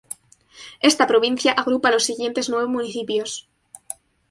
[0.89, 3.47] Esta provincia agrupa los siguientes nueve municipios.